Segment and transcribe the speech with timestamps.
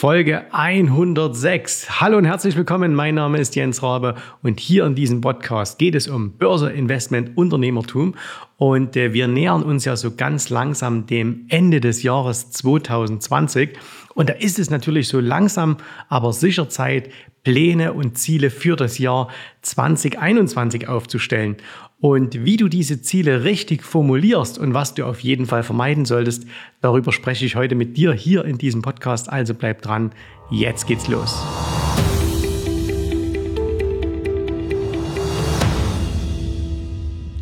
[0.00, 2.00] Folge 106.
[2.00, 2.94] Hallo und herzlich willkommen.
[2.94, 7.36] Mein Name ist Jens Rabe und hier in diesem Podcast geht es um Börse, Investment,
[7.36, 8.14] Unternehmertum
[8.56, 13.76] und äh, wir nähern uns ja so ganz langsam dem Ende des Jahres 2020
[14.14, 15.76] und da ist es natürlich so langsam,
[16.08, 17.10] aber sicher Zeit,
[17.42, 19.28] Pläne und Ziele für das Jahr
[19.60, 21.56] 2021 aufzustellen.
[22.00, 26.46] Und wie du diese Ziele richtig formulierst und was du auf jeden Fall vermeiden solltest,
[26.80, 29.28] darüber spreche ich heute mit dir hier in diesem Podcast.
[29.30, 30.12] Also bleib dran,
[30.50, 31.36] jetzt geht's los.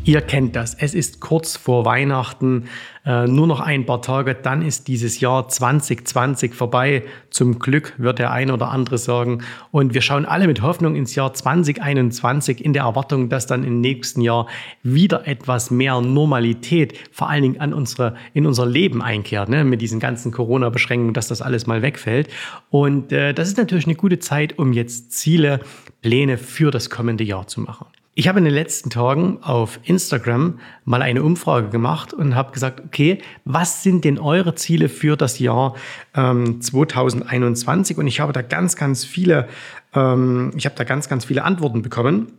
[0.09, 0.73] Ihr kennt das.
[0.73, 2.71] Es ist kurz vor Weihnachten,
[3.05, 7.03] äh, nur noch ein paar Tage, dann ist dieses Jahr 2020 vorbei.
[7.29, 9.43] Zum Glück wird der ein oder andere sagen.
[9.71, 13.83] Und wir schauen alle mit Hoffnung ins Jahr 2021 in der Erwartung, dass dann im
[13.83, 14.47] nächsten Jahr
[14.83, 19.63] wieder etwas mehr Normalität, vor allen Dingen an unsere, in unser Leben einkehrt, ne?
[19.63, 22.31] mit diesen ganzen Corona-Beschränkungen, dass das alles mal wegfällt.
[22.71, 25.61] Und äh, das ist natürlich eine gute Zeit, um jetzt Ziele,
[26.01, 27.85] Pläne für das kommende Jahr zu machen.
[28.19, 32.81] Ich habe in den letzten Tagen auf Instagram mal eine Umfrage gemacht und habe gesagt,
[32.85, 35.77] okay, was sind denn eure Ziele für das Jahr
[36.17, 37.97] ähm, 2021?
[37.97, 39.47] Und ich habe da ganz, ganz viele,
[39.95, 42.33] ähm, ich habe da ganz, ganz viele Antworten bekommen.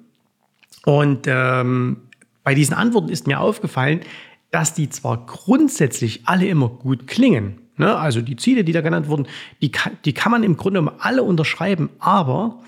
[0.83, 2.01] Und ähm,
[2.43, 4.01] bei diesen Antworten ist mir aufgefallen,
[4.51, 7.95] dass die zwar grundsätzlich alle immer gut klingen, ne?
[7.95, 9.27] also die Ziele, die da genannt wurden,
[9.61, 12.59] die kann, die kann man im Grunde alle unterschreiben, aber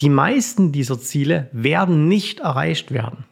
[0.00, 3.24] die meisten dieser Ziele werden nicht erreicht werden.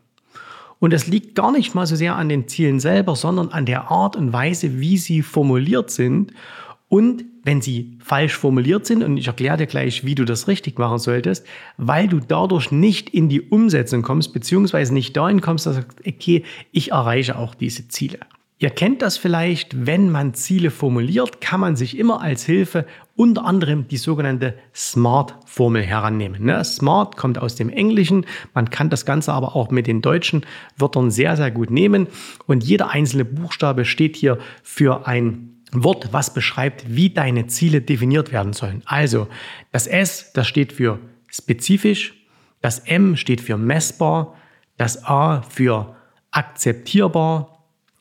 [0.79, 3.91] Und das liegt gar nicht mal so sehr an den Zielen selber, sondern an der
[3.91, 6.33] Art und Weise, wie sie formuliert sind.
[6.89, 10.79] Und wenn sie falsch formuliert sind, und ich erkläre dir gleich, wie du das richtig
[10.79, 15.77] machen solltest, weil du dadurch nicht in die Umsetzung kommst, beziehungsweise nicht dahin kommst, dass
[15.77, 18.19] du sagst, okay, ich erreiche auch diese Ziele.
[18.59, 23.45] Ihr kennt das vielleicht, wenn man Ziele formuliert, kann man sich immer als Hilfe unter
[23.45, 26.43] anderem die sogenannte SMART-Formel herannehmen.
[26.43, 26.65] Ne?
[26.65, 30.47] SMART kommt aus dem Englischen, man kann das Ganze aber auch mit den deutschen
[30.79, 32.07] Wörtern sehr, sehr gut nehmen
[32.47, 38.33] und jeder einzelne Buchstabe steht hier für ein Wort, was beschreibt, wie deine Ziele definiert
[38.33, 38.83] werden sollen.
[38.87, 39.29] Also
[39.71, 40.99] das S, das steht für
[41.29, 42.15] spezifisch,
[42.63, 44.35] das M steht für messbar,
[44.79, 45.95] das A für
[46.31, 47.56] akzeptierbar,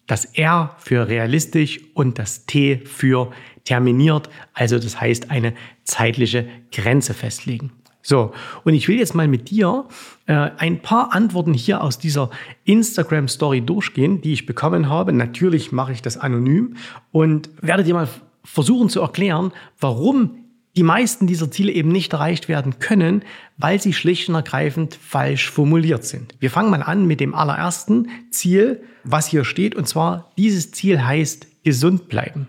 [0.08, 3.32] das R für realistisch und das T für
[3.64, 7.72] terminiert, also das heißt eine zeitliche Grenze festlegen.
[8.04, 8.34] So,
[8.64, 9.86] und ich will jetzt mal mit dir
[10.28, 12.30] äh, ein paar Antworten hier aus dieser
[12.66, 15.12] Instagram-Story durchgehen, die ich bekommen habe.
[15.12, 16.76] Natürlich mache ich das anonym
[17.12, 18.08] und werde dir mal
[18.44, 20.45] versuchen zu erklären, warum
[20.76, 23.24] die meisten dieser Ziele eben nicht erreicht werden können,
[23.58, 26.36] weil sie schlicht und ergreifend falsch formuliert sind.
[26.40, 31.04] Wir fangen mal an mit dem allerersten Ziel, was hier steht, und zwar dieses Ziel
[31.04, 32.48] heißt gesund bleiben.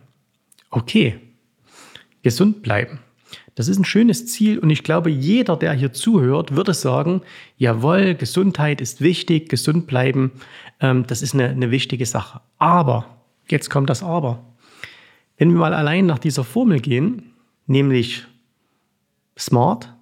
[0.71, 1.19] Okay,
[2.23, 2.99] gesund bleiben.
[3.55, 7.23] Das ist ein schönes Ziel und ich glaube, jeder, der hier zuhört, würde sagen,
[7.57, 10.33] jawohl, Gesundheit ist wichtig, gesund bleiben,
[10.81, 12.41] ähm, das ist eine, eine wichtige Sache.
[12.59, 13.17] Aber,
[13.49, 14.45] jetzt kommt das Aber.
[15.39, 17.33] Wenn wir mal allein nach dieser Formel gehen,
[17.67, 18.27] nämlich
[19.39, 19.93] smart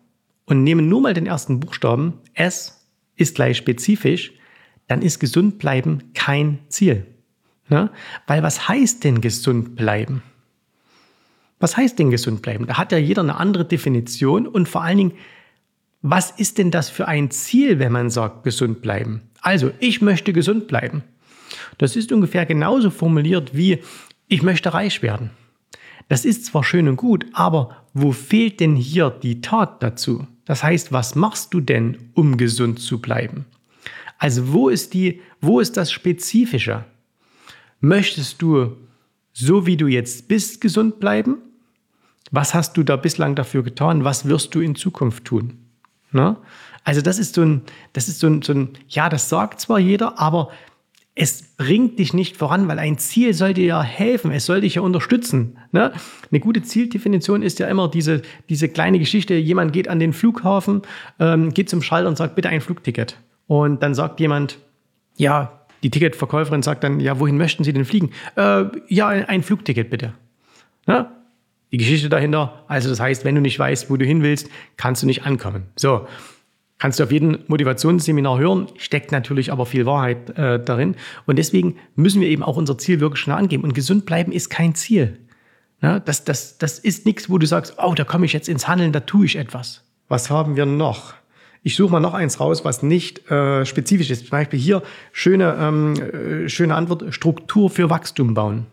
[0.46, 2.86] und nehmen nur mal den ersten Buchstaben, S
[3.16, 4.32] ist gleich spezifisch,
[4.86, 7.06] dann ist gesund bleiben kein Ziel.
[7.68, 7.90] Ne?
[8.26, 10.22] Weil was heißt denn gesund bleiben?
[11.58, 12.66] Was heißt denn gesund bleiben?
[12.66, 15.12] Da hat ja jeder eine andere Definition und vor allen Dingen,
[16.02, 19.22] was ist denn das für ein Ziel, wenn man sagt gesund bleiben?
[19.40, 21.02] Also, ich möchte gesund bleiben.
[21.78, 23.82] Das ist ungefähr genauso formuliert wie
[24.28, 25.30] ich möchte reich werden.
[26.08, 30.26] Das ist zwar schön und gut, aber wo fehlt denn hier die Tat dazu?
[30.44, 33.46] Das heißt, was machst du denn, um gesund zu bleiben?
[34.18, 36.84] Also wo ist die, wo ist das Spezifische?
[37.80, 38.76] Möchtest du,
[39.32, 41.38] so wie du jetzt bist, gesund bleiben?
[42.30, 44.04] Was hast du da bislang dafür getan?
[44.04, 45.58] Was wirst du in Zukunft tun?
[46.12, 46.36] Na?
[46.84, 49.78] Also das ist so ein, das ist so ein, so ein, ja, das sagt zwar
[49.78, 50.50] jeder, aber
[51.16, 54.76] es bringt dich nicht voran, weil ein Ziel soll dir ja helfen, es soll dich
[54.76, 55.58] ja unterstützen.
[55.70, 55.92] Ne?
[56.30, 60.82] Eine gute Zieldefinition ist ja immer diese, diese kleine Geschichte, jemand geht an den Flughafen,
[61.20, 63.16] ähm, geht zum Schalter und sagt, bitte ein Flugticket.
[63.46, 64.58] Und dann sagt jemand,
[65.16, 68.10] ja, die Ticketverkäuferin sagt dann, ja, wohin möchten Sie denn fliegen?
[68.34, 70.14] Äh, ja, ein Flugticket bitte.
[70.86, 71.06] Ne?
[71.70, 75.02] Die Geschichte dahinter, also das heißt, wenn du nicht weißt, wo du hin willst, kannst
[75.02, 75.64] du nicht ankommen.
[75.76, 76.08] So,
[76.84, 80.96] Kannst du auf jedem Motivationsseminar hören, steckt natürlich aber viel Wahrheit äh, darin.
[81.24, 83.64] Und deswegen müssen wir eben auch unser Ziel wirklich schnell angeben.
[83.64, 85.18] Und gesund bleiben ist kein Ziel.
[85.80, 88.68] Ja, das, das, das ist nichts, wo du sagst, oh, da komme ich jetzt ins
[88.68, 89.82] Handeln, da tue ich etwas.
[90.08, 91.14] Was haben wir noch?
[91.62, 94.26] Ich suche mal noch eins raus, was nicht äh, spezifisch ist.
[94.26, 94.82] Zum Beispiel hier
[95.12, 98.66] schöne, ähm, äh, schöne Antwort, Struktur für Wachstum bauen.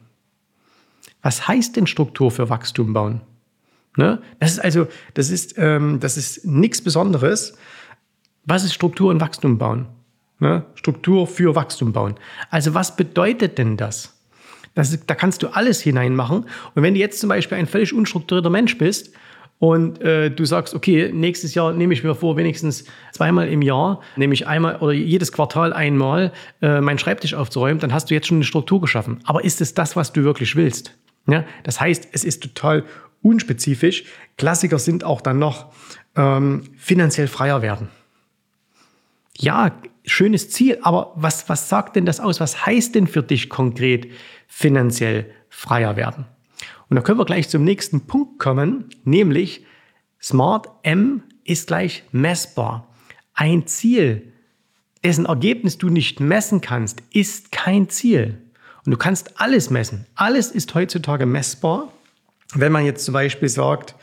[1.21, 3.21] Was heißt denn Struktur für Wachstum bauen?
[3.95, 4.21] Ne?
[4.41, 7.53] Das ist also, das ist, ähm, das ist nichts Besonderes.
[8.45, 9.87] Was ist Struktur und Wachstum bauen?
[10.39, 10.63] Ne?
[10.75, 12.15] Struktur für Wachstum bauen.
[12.49, 14.17] Also was bedeutet denn das?
[14.73, 16.45] das da kannst du alles hineinmachen.
[16.73, 19.13] Und wenn du jetzt zum Beispiel ein völlig unstrukturierter Mensch bist
[19.59, 24.01] und äh, du sagst, okay, nächstes Jahr nehme ich mir vor, wenigstens zweimal im Jahr,
[24.15, 26.31] nehme ich einmal oder jedes Quartal einmal
[26.63, 29.19] äh, meinen Schreibtisch aufzuräumen, dann hast du jetzt schon eine Struktur geschaffen.
[29.25, 30.97] Aber ist es das, was du wirklich willst?
[31.27, 31.45] Ja?
[31.61, 32.83] Das heißt, es ist total
[33.21, 34.05] unspezifisch.
[34.39, 35.71] Klassiker sind auch dann noch
[36.15, 37.89] ähm, finanziell freier werden.
[39.37, 39.71] Ja,
[40.05, 42.39] schönes Ziel, aber was, was sagt denn das aus?
[42.39, 44.07] Was heißt denn für dich konkret
[44.47, 46.25] finanziell freier werden?
[46.89, 49.65] Und da können wir gleich zum nächsten Punkt kommen, nämlich
[50.21, 52.87] Smart M ist gleich messbar.
[53.33, 54.33] Ein Ziel,
[55.03, 58.37] dessen Ergebnis du nicht messen kannst, ist kein Ziel.
[58.85, 60.05] Und du kannst alles messen.
[60.15, 61.91] Alles ist heutzutage messbar.
[62.53, 63.95] Wenn man jetzt zum Beispiel sagt,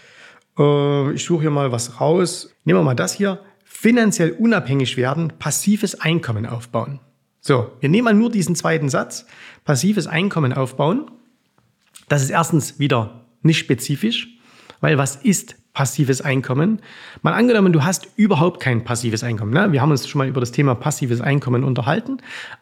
[0.59, 3.41] äh, ich suche hier mal was raus, nehmen wir mal das hier,
[3.81, 6.99] finanziell unabhängig werden, passives Einkommen aufbauen.
[7.41, 9.25] So, wir nehmen mal nur diesen zweiten Satz,
[9.65, 11.09] passives Einkommen aufbauen.
[12.09, 14.37] Das ist erstens wieder nicht spezifisch,
[14.81, 16.81] weil was ist passives Einkommen?
[17.23, 19.53] Mal angenommen, du hast überhaupt kein passives Einkommen.
[19.53, 19.71] Ne?
[19.71, 22.17] Wir haben uns schon mal über das Thema passives Einkommen unterhalten,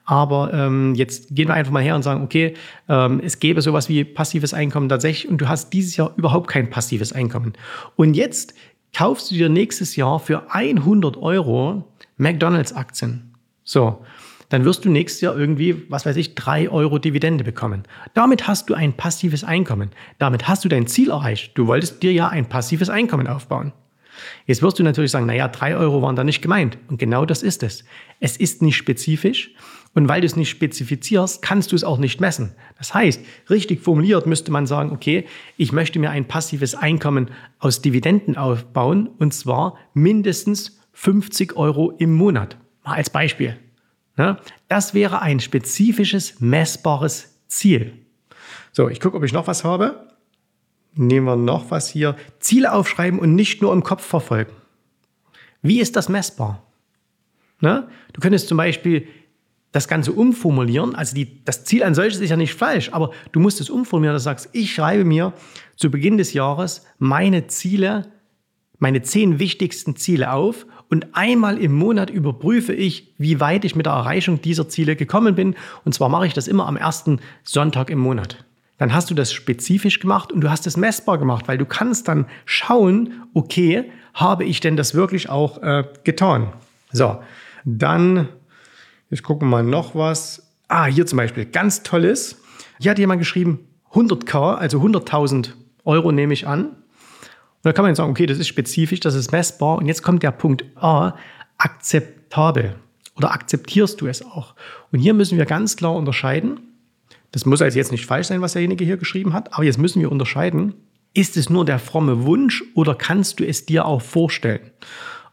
[0.05, 2.53] aber ähm, jetzt gehen wir einfach mal her und sagen, okay,
[2.91, 6.69] ähm, es gäbe sowas wie passives Einkommen tatsächlich und du hast dieses Jahr überhaupt kein
[6.69, 7.55] passives Einkommen.
[7.97, 8.53] Und jetzt
[8.97, 11.85] kaufst du dir nächstes Jahr für 100 Euro
[12.17, 13.35] McDonalds-Aktien.
[13.63, 14.03] So,
[14.49, 17.83] dann wirst du nächstes Jahr irgendwie, was weiß ich, drei Euro Dividende bekommen.
[18.15, 19.91] Damit hast du ein passives Einkommen.
[20.19, 21.53] Damit hast du dein Ziel erreicht.
[21.59, 23.73] Du wolltest dir ja ein passives Einkommen aufbauen.
[24.47, 26.79] Jetzt wirst du natürlich sagen, naja, drei Euro waren da nicht gemeint.
[26.89, 27.85] Und genau das ist es.
[28.21, 29.51] Es ist nicht spezifisch.
[29.97, 32.53] Und weil du es nicht spezifizierst, kannst du es auch nicht messen.
[32.77, 35.25] Das heißt, richtig formuliert müsste man sagen, okay,
[35.57, 39.09] ich möchte mir ein passives Einkommen aus Dividenden aufbauen.
[39.19, 42.59] Und zwar mindestens 50 Euro im Monat.
[42.85, 43.57] Mal als Beispiel.
[44.19, 44.37] Ne?
[44.69, 47.95] Das wäre ein spezifisches, messbares Ziel.
[48.73, 50.11] So, ich gucke, ob ich noch was habe.
[50.93, 52.17] Nehmen wir noch was hier.
[52.39, 54.53] Ziele aufschreiben und nicht nur im Kopf verfolgen.
[55.63, 56.71] Wie ist das messbar?
[57.61, 57.89] Ne?
[58.13, 59.09] Du könntest zum Beispiel
[59.76, 60.94] das Ganze umformulieren.
[60.94, 64.14] Also die, das Ziel an solches ist ja nicht falsch, aber du musst es umformulieren.
[64.14, 65.34] Du sagst, ich schreibe mir
[65.76, 68.11] zu Beginn des Jahres meine Ziele,
[68.78, 73.84] meine zehn wichtigsten Ziele auf und einmal im Monat überprüfe ich, wie weit ich mit
[73.84, 75.55] der Erreichung dieser Ziele gekommen bin.
[75.84, 78.44] Und zwar mache ich das immer am ersten Sonntag im Monat.
[78.78, 82.08] Dann hast du das spezifisch gemacht und du hast es messbar gemacht, weil du kannst
[82.08, 86.52] dann schauen, okay, habe ich denn das wirklich auch äh, getan?
[86.93, 87.19] So,
[87.67, 88.28] dann,
[89.11, 90.43] ich gucke mal noch was.
[90.69, 92.41] Ah, hier zum Beispiel, ganz tolles.
[92.81, 95.50] Hier hat jemand geschrieben, 100k, also 100.000
[95.85, 96.67] Euro nehme ich an.
[96.67, 96.75] Und
[97.62, 99.79] da kann man jetzt sagen, okay, das ist spezifisch, das ist messbar.
[99.79, 101.14] Und jetzt kommt der Punkt A,
[101.56, 102.76] akzeptabel.
[103.17, 104.55] Oder akzeptierst du es auch?
[104.93, 106.61] Und hier müssen wir ganz klar unterscheiden.
[107.32, 110.00] Das muss also jetzt nicht falsch sein, was derjenige hier geschrieben hat, aber jetzt müssen
[110.00, 110.75] wir unterscheiden.
[111.14, 114.70] Ist es nur der fromme Wunsch oder kannst du es dir auch vorstellen?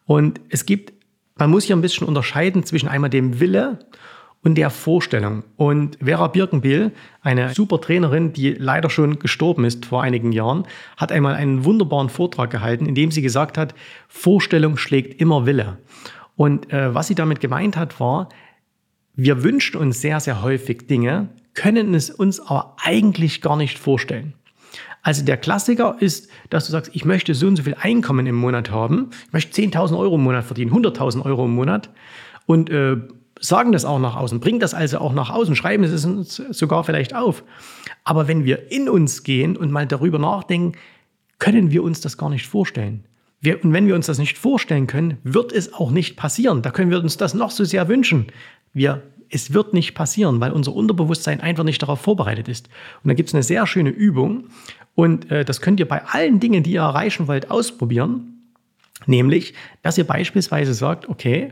[0.06, 0.94] Und es gibt,
[1.36, 3.80] man muss hier ein bisschen unterscheiden zwischen einmal dem Wille
[4.44, 5.44] und der Vorstellung.
[5.56, 6.92] Und Vera Birkenbiel,
[7.22, 10.66] eine super Trainerin, die leider schon gestorben ist vor einigen Jahren,
[10.98, 13.74] hat einmal einen wunderbaren Vortrag gehalten, in dem sie gesagt hat,
[14.08, 15.78] Vorstellung schlägt immer Wille.
[16.36, 18.30] Und äh, was sie damit gemeint hat, war,
[19.16, 24.34] wir wünschen uns sehr, sehr häufig Dinge, können es uns aber eigentlich gar nicht vorstellen.
[25.04, 28.36] Also der Klassiker ist, dass du sagst, ich möchte so und so viel Einkommen im
[28.36, 31.90] Monat haben, ich möchte 10.000 Euro im Monat verdienen, 100.000 Euro im Monat
[32.46, 32.96] und äh,
[33.40, 36.86] sagen das auch nach außen, bringen das also auch nach außen, schreiben es uns sogar
[36.86, 37.44] vielleicht auf.
[38.06, 40.78] Aber wenn wir in uns gehen und mal darüber nachdenken,
[41.38, 43.04] können wir uns das gar nicht vorstellen.
[43.42, 46.62] Wir, und wenn wir uns das nicht vorstellen können, wird es auch nicht passieren.
[46.62, 48.28] Da können wir uns das noch so sehr wünschen.
[48.74, 52.70] Wir, es wird nicht passieren, weil unser Unterbewusstsein einfach nicht darauf vorbereitet ist.
[53.04, 54.46] Und da gibt es eine sehr schöne Übung.
[54.94, 58.52] Und äh, das könnt ihr bei allen Dingen, die ihr erreichen wollt, ausprobieren.
[59.08, 61.52] Nämlich, dass ihr beispielsweise sagt, okay,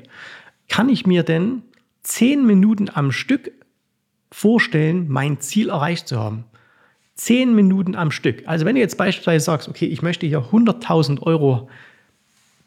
[0.70, 1.64] kann ich mir denn
[2.04, 3.52] zehn Minuten am Stück
[4.32, 6.46] vorstellen, mein Ziel erreicht zu haben.
[7.16, 8.44] Zehn Minuten am Stück.
[8.46, 11.68] Also wenn du jetzt beispielsweise sagst, okay, ich möchte hier 100.000 Euro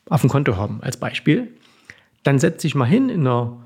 [0.08, 1.54] auf dem Konto haben, als Beispiel,
[2.24, 3.63] dann setz dich mal hin, in einer,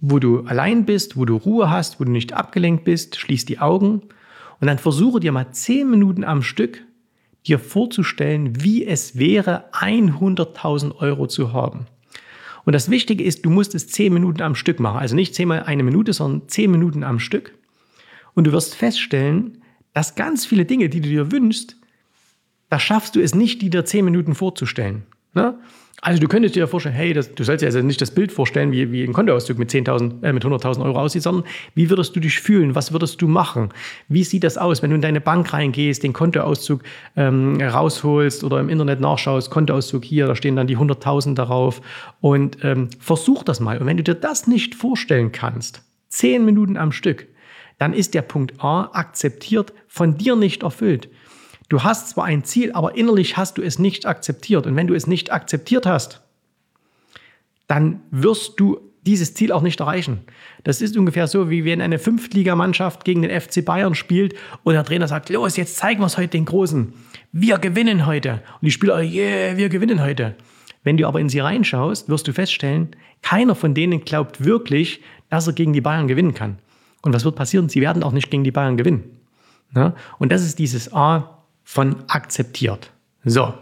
[0.00, 3.58] wo du allein bist, wo du Ruhe hast, wo du nicht abgelenkt bist, schließ die
[3.58, 4.02] Augen
[4.60, 6.82] und dann versuche dir mal zehn Minuten am Stück
[7.46, 11.86] dir vorzustellen, wie es wäre, 100.000 Euro zu haben.
[12.64, 14.98] Und das Wichtige ist, du musst es zehn Minuten am Stück machen.
[14.98, 17.54] Also nicht zehnmal eine Minute, sondern zehn Minuten am Stück.
[18.34, 19.62] Und du wirst feststellen,
[19.94, 21.76] dass ganz viele Dinge, die du dir wünschst,
[22.68, 25.04] da schaffst du es nicht, die dir zehn Minuten vorzustellen.
[25.36, 25.54] Ne?
[26.02, 28.70] Also du könntest dir vorstellen, hey, das, du sollst dir also nicht das Bild vorstellen,
[28.70, 32.20] wie, wie ein Kontoauszug mit 10.000, äh, mit 100.000 Euro aussieht, sondern wie würdest du
[32.20, 32.74] dich fühlen?
[32.74, 33.70] Was würdest du machen?
[34.08, 36.82] Wie sieht das aus, wenn du in deine Bank reingehst, den Kontoauszug
[37.16, 41.80] ähm, rausholst oder im Internet nachschaust, Kontoauszug hier, da stehen dann die 100.000 darauf
[42.20, 43.78] und ähm, versuch das mal.
[43.78, 47.26] Und wenn du dir das nicht vorstellen kannst, zehn Minuten am Stück,
[47.78, 51.08] dann ist der Punkt A akzeptiert, von dir nicht erfüllt.
[51.68, 54.66] Du hast zwar ein Ziel, aber innerlich hast du es nicht akzeptiert.
[54.66, 56.22] Und wenn du es nicht akzeptiert hast,
[57.66, 60.20] dann wirst du dieses Ziel auch nicht erreichen.
[60.64, 64.84] Das ist ungefähr so, wie wenn eine Fünftligamannschaft gegen den FC Bayern spielt und der
[64.84, 66.92] Trainer sagt, los, jetzt zeigen wir es heute den Großen.
[67.32, 68.42] Wir gewinnen heute.
[68.60, 70.34] Und die Spieler, yeah, wir gewinnen heute.
[70.82, 75.46] Wenn du aber in sie reinschaust, wirst du feststellen, keiner von denen glaubt wirklich, dass
[75.46, 76.58] er gegen die Bayern gewinnen kann.
[77.02, 77.68] Und was wird passieren?
[77.68, 79.04] Sie werden auch nicht gegen die Bayern gewinnen.
[79.74, 79.94] Ja?
[80.18, 81.35] Und das ist dieses A
[81.66, 82.92] von akzeptiert.
[83.24, 83.52] So,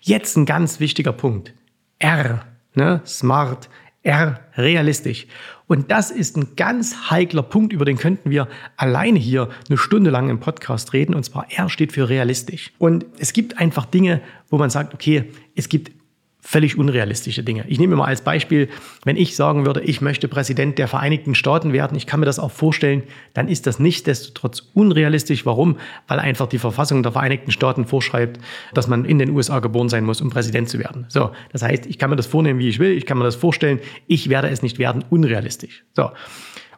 [0.00, 1.52] jetzt ein ganz wichtiger Punkt.
[1.98, 3.02] R, ne?
[3.04, 3.68] smart,
[4.02, 5.26] R, realistisch.
[5.66, 8.48] Und das ist ein ganz heikler Punkt, über den könnten wir
[8.78, 11.14] alleine hier eine Stunde lang im Podcast reden.
[11.14, 12.72] Und zwar R steht für realistisch.
[12.78, 15.92] Und es gibt einfach Dinge, wo man sagt, okay, es gibt
[16.40, 17.64] völlig unrealistische Dinge.
[17.68, 18.68] Ich nehme mal als Beispiel,
[19.04, 22.38] wenn ich sagen würde, ich möchte Präsident der Vereinigten Staaten werden, ich kann mir das
[22.38, 23.02] auch vorstellen,
[23.34, 25.44] dann ist das nichtsdestotrotz unrealistisch.
[25.44, 25.76] Warum?
[26.08, 28.40] Weil einfach die Verfassung der Vereinigten Staaten vorschreibt,
[28.74, 31.06] dass man in den USA geboren sein muss, um Präsident zu werden.
[31.08, 33.36] So, das heißt, ich kann mir das vornehmen, wie ich will, ich kann mir das
[33.36, 35.84] vorstellen, ich werde es nicht werden, unrealistisch.
[35.94, 36.10] So.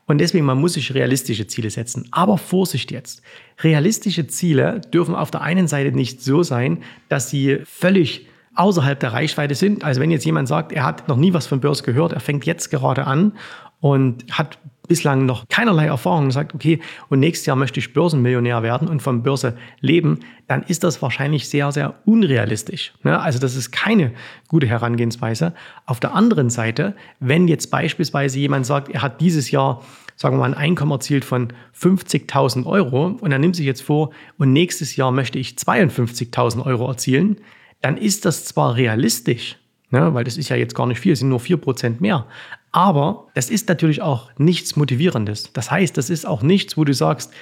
[0.07, 2.09] Und deswegen, man muss sich realistische Ziele setzen.
[2.11, 3.23] Aber Vorsicht jetzt.
[3.61, 9.13] Realistische Ziele dürfen auf der einen Seite nicht so sein, dass sie völlig außerhalb der
[9.13, 9.85] Reichweite sind.
[9.85, 12.45] Also wenn jetzt jemand sagt, er hat noch nie was von Börse gehört, er fängt
[12.45, 13.33] jetzt gerade an
[13.81, 18.63] und hat bislang noch keinerlei Erfahrung und sagt, okay, und nächstes Jahr möchte ich Börsenmillionär
[18.63, 22.93] werden und von Börse leben, dann ist das wahrscheinlich sehr, sehr unrealistisch.
[23.03, 23.19] Ne?
[23.19, 24.13] Also das ist keine
[24.49, 25.55] gute Herangehensweise.
[25.87, 29.83] Auf der anderen Seite, wenn jetzt beispielsweise jemand sagt, er hat dieses Jahr
[30.17, 34.11] sagen wir mal, ein Einkommen erzielt von 50.000 Euro und er nimmt sich jetzt vor,
[34.39, 37.39] und nächstes Jahr möchte ich 52.000 Euro erzielen,
[37.83, 39.59] dann ist das zwar realistisch,
[39.91, 42.27] ne, weil das ist ja jetzt gar nicht viel, es sind nur 4% mehr,
[42.71, 45.53] aber das ist natürlich auch nichts Motivierendes.
[45.53, 47.33] Das heißt, das ist auch nichts, wo du sagst,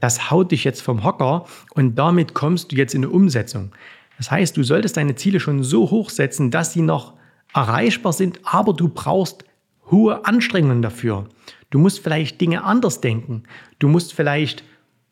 [0.00, 3.72] das haut dich jetzt vom Hocker und damit kommst du jetzt in eine Umsetzung.
[4.18, 7.14] Das heißt, du solltest deine Ziele schon so hoch setzen, dass sie noch
[7.54, 9.44] erreichbar sind, aber du brauchst
[9.90, 11.28] hohe Anstrengungen dafür.
[11.70, 13.44] Du musst vielleicht Dinge anders denken.
[13.78, 14.64] Du musst vielleicht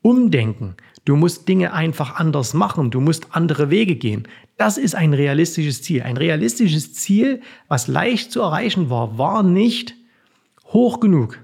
[0.02, 0.76] umdenken.
[1.04, 2.90] Du musst Dinge einfach anders machen.
[2.90, 4.28] Du musst andere Wege gehen.
[4.56, 6.02] Das ist ein realistisches Ziel.
[6.02, 9.94] Ein realistisches Ziel, was leicht zu erreichen war, war nicht
[10.66, 11.38] hoch genug.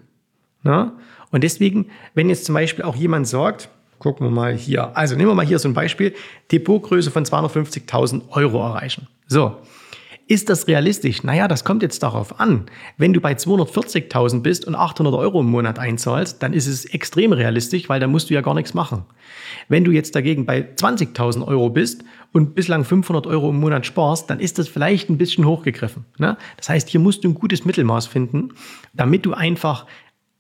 [0.63, 0.93] Na?
[1.31, 5.31] Und deswegen, wenn jetzt zum Beispiel auch jemand sagt, gucken wir mal hier, also nehmen
[5.31, 6.15] wir mal hier so ein Beispiel,
[6.53, 9.09] Depotgröße von 250.000 Euro erreichen.
[9.27, 9.57] So,
[10.29, 11.23] ist das realistisch?
[11.23, 12.67] Naja, das kommt jetzt darauf an.
[12.99, 17.33] Wenn du bei 240.000 bist und 800 Euro im Monat einzahlst, dann ist es extrem
[17.33, 19.05] realistisch, weil da musst du ja gar nichts machen.
[19.69, 24.29] Wenn du jetzt dagegen bei 20.000 Euro bist und bislang 500 Euro im Monat sparst,
[24.29, 26.05] dann ist das vielleicht ein bisschen hochgegriffen.
[26.19, 26.37] Ne?
[26.59, 28.51] Das heißt, hier musst du ein gutes Mittelmaß finden,
[28.93, 29.87] damit du einfach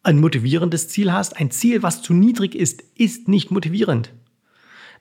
[0.02, 1.38] ein motivierendes Ziel hast.
[1.38, 4.12] Ein Ziel, was zu niedrig ist, ist nicht motivierend.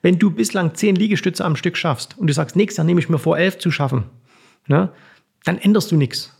[0.00, 3.08] Wenn du bislang 10 Liegestütze am Stück schaffst und du sagst, nächstes Jahr nehme ich
[3.08, 4.04] mir vor, 11 zu schaffen,
[4.68, 4.90] ne,
[5.44, 6.34] dann änderst du nichts.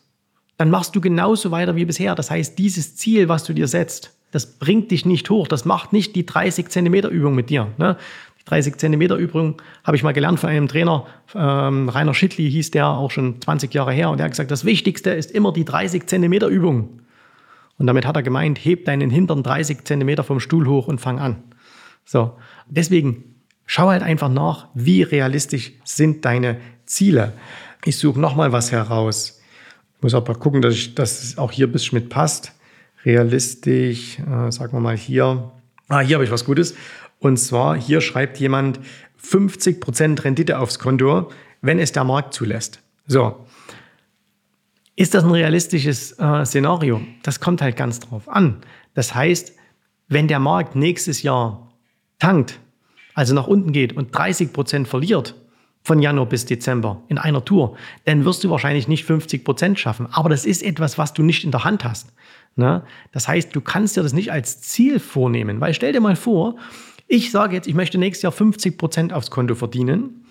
[0.56, 2.14] Dann machst du genauso weiter wie bisher.
[2.14, 5.48] Das heißt, dieses Ziel, was du dir setzt, das bringt dich nicht hoch.
[5.48, 7.68] Das macht nicht die 30 Zentimeter Übung mit dir.
[7.78, 7.96] Ne?
[8.40, 12.72] Die 30 Zentimeter Übung habe ich mal gelernt von einem Trainer, ähm, Rainer Schittli hieß
[12.72, 14.10] der, auch schon 20 Jahre her.
[14.10, 17.00] Und er hat gesagt, das Wichtigste ist immer die 30 Zentimeter Übung.
[17.78, 21.20] Und damit hat er gemeint, heb deinen Hintern 30 Zentimeter vom Stuhl hoch und fang
[21.20, 21.44] an.
[22.04, 27.32] So, deswegen schau halt einfach nach, wie realistisch sind deine Ziele.
[27.84, 29.40] Ich suche nochmal was heraus.
[29.96, 32.52] Ich muss aber gucken, dass, ich, dass es auch hier bis mit passt.
[33.04, 35.52] Realistisch, äh, sagen wir mal hier.
[35.88, 36.74] Ah, hier habe ich was Gutes.
[37.18, 38.80] Und zwar, hier schreibt jemand
[39.22, 41.30] 50% Rendite aufs Konto,
[41.60, 42.80] wenn es der Markt zulässt.
[43.06, 43.46] So.
[44.94, 47.00] Ist das ein realistisches äh, Szenario?
[47.22, 48.58] Das kommt halt ganz drauf an.
[48.94, 49.52] Das heißt,
[50.08, 51.72] wenn der Markt nächstes Jahr
[52.18, 52.58] tankt,
[53.14, 55.34] also nach unten geht und 30% verliert,
[55.88, 60.06] von Januar bis Dezember in einer Tour, dann wirst du wahrscheinlich nicht 50 Prozent schaffen.
[60.10, 62.12] Aber das ist etwas, was du nicht in der Hand hast.
[62.56, 62.82] Ne?
[63.10, 66.56] Das heißt, du kannst dir das nicht als Ziel vornehmen, weil stell dir mal vor,
[67.06, 70.26] ich sage jetzt, ich möchte nächstes Jahr 50 Prozent aufs Konto verdienen,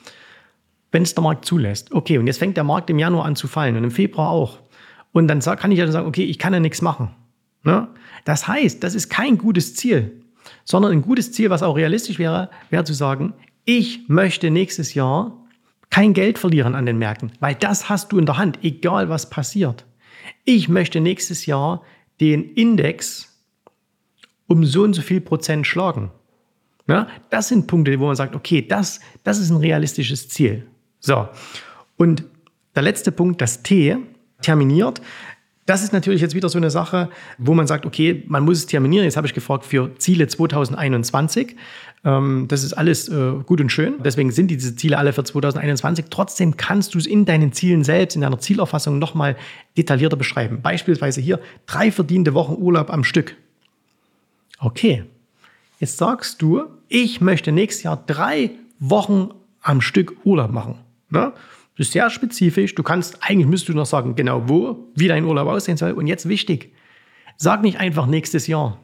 [0.91, 1.91] wenn es der Markt zulässt.
[1.91, 4.59] Okay, und jetzt fängt der Markt im Januar an zu fallen und im Februar auch.
[5.11, 7.09] Und dann kann ich ja sagen, okay, ich kann ja nichts machen.
[7.63, 7.87] Ne?
[8.25, 10.21] Das heißt, das ist kein gutes Ziel,
[10.65, 13.33] sondern ein gutes Ziel, was auch realistisch wäre, wäre zu sagen,
[13.65, 15.46] ich möchte nächstes Jahr
[15.97, 19.31] kein Geld verlieren an den Märkten, weil das hast du in der Hand, egal was
[19.31, 19.83] passiert.
[20.45, 21.81] Ich möchte nächstes Jahr
[22.21, 23.35] den Index
[24.45, 26.11] um so und so viel Prozent schlagen.
[26.87, 30.67] Ja, das sind Punkte, wo man sagt, okay, das, das ist ein realistisches Ziel.
[30.99, 31.29] So.
[31.97, 32.25] Und
[32.75, 33.97] der letzte Punkt, das T,
[34.43, 35.01] terminiert.
[35.67, 38.65] Das ist natürlich jetzt wieder so eine Sache, wo man sagt, okay, man muss es
[38.67, 39.03] terminieren.
[39.03, 41.57] Jetzt habe ich gefragt für Ziele 2021.
[42.05, 43.95] Ähm, das ist alles äh, gut und schön.
[44.01, 46.05] Deswegen sind diese Ziele alle für 2021.
[46.09, 49.35] Trotzdem kannst du es in deinen Zielen selbst, in deiner Zielerfassung nochmal
[49.77, 50.61] detaillierter beschreiben.
[50.61, 53.35] Beispielsweise hier drei verdiente Wochen Urlaub am Stück.
[54.59, 55.03] Okay,
[55.81, 59.31] jetzt sagst du, ich möchte nächstes Jahr drei Wochen
[59.61, 60.75] am Stück Urlaub machen.
[61.09, 61.33] Ne?
[61.77, 62.73] Das ist sehr spezifisch.
[62.73, 65.91] Du kannst, eigentlich müsstest du noch sagen, genau wo, wie dein Urlaub aussehen soll.
[65.91, 66.73] Und jetzt wichtig,
[67.37, 68.79] sag nicht einfach nächstes Jahr.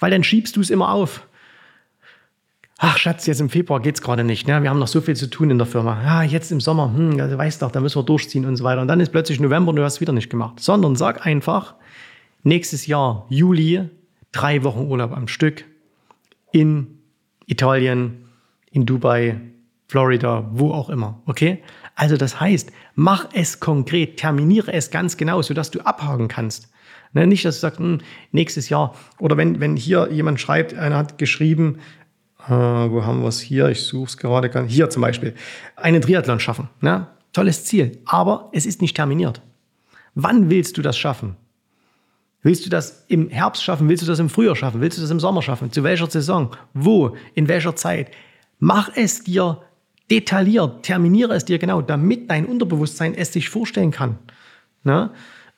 [0.00, 1.26] Weil dann schiebst du es immer auf.
[2.78, 4.46] Ach Schatz, jetzt im Februar geht es gerade nicht.
[4.46, 4.62] Ne?
[4.62, 6.02] Wir haben noch so viel zu tun in der Firma.
[6.02, 8.82] Ja, jetzt im Sommer, hm, also weißt doch, da müssen wir durchziehen und so weiter.
[8.82, 10.60] Und dann ist plötzlich November und du hast es wieder nicht gemacht.
[10.60, 11.74] Sondern sag einfach,
[12.42, 13.88] nächstes Jahr, Juli,
[14.32, 15.64] drei Wochen Urlaub am Stück
[16.52, 16.98] in
[17.46, 18.26] Italien,
[18.70, 19.40] in Dubai,
[19.88, 21.22] Florida, wo auch immer.
[21.26, 21.62] Okay?
[21.94, 26.68] Also das heißt, mach es konkret, terminiere es ganz genau, sodass du abhaken kannst.
[27.12, 28.00] Ne, nicht, dass du sagst, hm,
[28.32, 28.94] nächstes Jahr.
[29.18, 31.78] Oder wenn, wenn hier jemand schreibt, einer hat geschrieben,
[32.46, 33.68] äh, wo haben wir es hier?
[33.68, 34.66] Ich suche es gerade.
[34.66, 35.34] Hier zum Beispiel.
[35.76, 36.68] Einen Triathlon schaffen.
[36.80, 37.06] Ne?
[37.32, 37.98] Tolles Ziel.
[38.04, 39.40] Aber es ist nicht terminiert.
[40.14, 41.36] Wann willst du das schaffen?
[42.42, 43.88] Willst du das im Herbst schaffen?
[43.88, 44.80] Willst du das im Frühjahr schaffen?
[44.80, 45.72] Willst du das im Sommer schaffen?
[45.72, 46.54] Zu welcher Saison?
[46.74, 47.16] Wo?
[47.34, 48.10] In welcher Zeit?
[48.58, 49.62] Mach es dir
[50.10, 54.18] detailliert, terminiere es dir genau, damit dein Unterbewusstsein es sich vorstellen kann.
[54.82, 55.12] Na?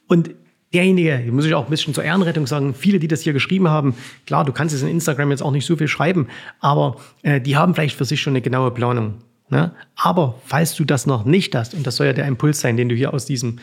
[0.07, 0.31] Und
[0.73, 3.95] derjenige, muss ich auch ein bisschen zur Ehrenrettung sagen, viele, die das hier geschrieben haben,
[4.27, 6.29] klar, du kannst es in Instagram jetzt auch nicht so viel schreiben,
[6.61, 9.19] aber äh, die haben vielleicht für sich schon eine genaue Planung.
[9.49, 9.73] Ne?
[9.95, 12.89] Aber falls du das noch nicht hast, und das soll ja der Impuls sein, den
[12.89, 13.59] du hier aus diesem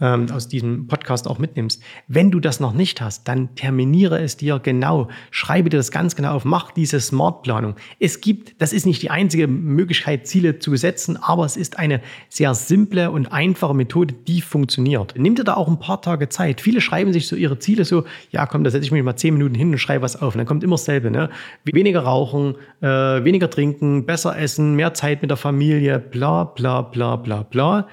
[0.00, 1.82] ähm, aus diesem Podcast auch mitnimmst.
[2.06, 6.16] Wenn du das noch nicht hast, dann terminiere es dir genau, schreibe dir das ganz
[6.16, 7.74] genau auf, mach diese Smart-Planung.
[7.98, 12.00] Es gibt, das ist nicht die einzige Möglichkeit, Ziele zu setzen, aber es ist eine
[12.28, 15.14] sehr simple und einfache Methode, die funktioniert.
[15.16, 16.60] Nimm dir da auch ein paar Tage Zeit.
[16.60, 19.34] Viele schreiben sich so ihre Ziele so, ja komm, da setze ich mich mal zehn
[19.34, 20.34] Minuten hin und schreibe was auf.
[20.34, 21.30] Und dann kommt immer dasselbe, ne?
[21.64, 27.16] Weniger rauchen, äh, weniger trinken, besser essen, mehr Zeit mit der Familie, bla bla bla
[27.16, 27.88] bla bla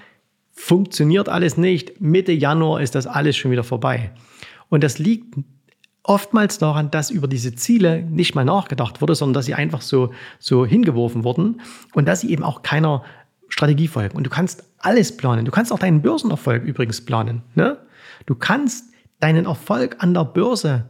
[0.55, 2.01] funktioniert alles nicht.
[2.01, 4.11] Mitte Januar ist das alles schon wieder vorbei.
[4.69, 5.35] Und das liegt
[6.01, 10.13] oftmals daran, dass über diese Ziele nicht mal nachgedacht wurde, sondern dass sie einfach so,
[10.39, 11.61] so hingeworfen wurden
[11.93, 13.03] und dass sie eben auch keiner
[13.49, 14.17] Strategie folgen.
[14.17, 15.45] Und du kannst alles planen.
[15.45, 17.43] Du kannst auch deinen Börsenerfolg übrigens planen.
[17.55, 17.77] Ne?
[18.25, 20.89] Du kannst deinen Erfolg an der Börse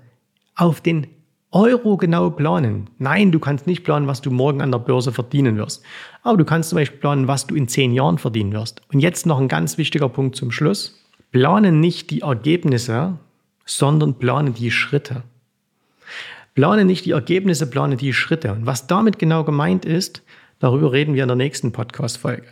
[0.56, 1.08] auf den
[1.56, 2.90] Euro genau planen.
[2.98, 5.84] Nein, du kannst nicht planen, was du morgen an der Börse verdienen wirst.
[6.22, 8.82] Aber du kannst zum Beispiel planen, was du in zehn Jahren verdienen wirst.
[8.92, 11.02] Und jetzt noch ein ganz wichtiger Punkt zum Schluss.
[11.32, 13.18] Plane nicht die Ergebnisse,
[13.66, 15.24] sondern plane die Schritte.
[16.56, 18.52] Plane nicht die Ergebnisse, plane die Schritte.
[18.52, 20.24] Und was damit genau gemeint ist,
[20.60, 22.48] darüber reden wir in der nächsten Podcast-Folge.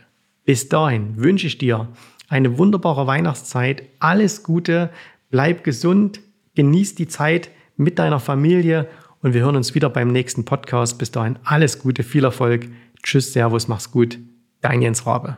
[0.46, 1.90] Bis dahin wünsche ich dir
[2.30, 4.92] eine wunderbare Weihnachtszeit, alles Gute,
[5.30, 6.22] bleib gesund,
[6.56, 7.50] genieß die Zeit,
[7.84, 8.88] mit deiner Familie
[9.22, 10.98] und wir hören uns wieder beim nächsten Podcast.
[10.98, 12.68] Bis dahin alles Gute, viel Erfolg.
[13.04, 14.18] Tschüss, Servus, mach's gut.
[14.62, 15.38] Dein Jens Rabe.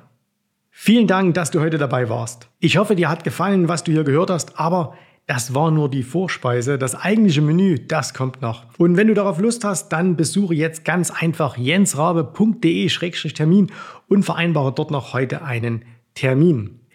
[0.69, 2.49] Vielen Dank, dass du heute dabei warst.
[2.59, 4.95] Ich hoffe, dir hat gefallen, was du hier gehört hast, aber
[5.27, 6.77] das war nur die Vorspeise.
[6.77, 8.65] Das eigentliche Menü, das kommt noch.
[8.77, 13.71] Und wenn du darauf Lust hast, dann besuche jetzt ganz einfach jensrabe.de-termin
[14.07, 16.81] und vereinbare dort noch heute einen Termin.